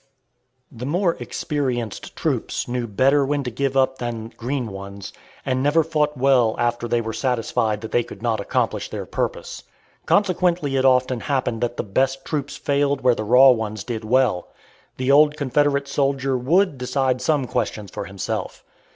The 0.71 0.87
more 0.87 1.15
experienced 1.19 2.15
troops 2.15 2.67
knew 2.67 2.87
better 2.87 3.23
when 3.23 3.43
to 3.43 3.51
give 3.51 3.77
up 3.77 3.99
than 3.99 4.29
green 4.35 4.65
ones, 4.71 5.13
and 5.45 5.61
never 5.61 5.83
fought 5.83 6.17
well 6.17 6.55
after 6.57 6.87
they 6.87 7.01
were 7.01 7.13
satisfied 7.13 7.81
that 7.81 7.91
they 7.91 8.01
could 8.01 8.19
not 8.19 8.39
accomplish 8.39 8.89
their 8.89 9.05
purpose. 9.05 9.61
Consequently 10.07 10.75
it 10.75 10.85
often 10.85 11.19
happened 11.19 11.61
that 11.61 11.77
the 11.77 11.83
best 11.83 12.25
troops 12.25 12.57
failed 12.57 13.01
where 13.01 13.13
the 13.13 13.23
raw 13.23 13.51
ones 13.51 13.83
did 13.83 14.03
well. 14.03 14.47
The 14.97 15.11
old 15.11 15.37
Confederate 15.37 15.87
soldier 15.87 16.35
would 16.35 16.79
decide 16.79 17.21
some 17.21 17.45
questions 17.45 17.91
for 17.91 18.05
himself. 18.05 18.63